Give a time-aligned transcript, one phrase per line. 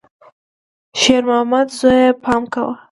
[0.99, 2.73] شېرمامده زویه، پام کوه!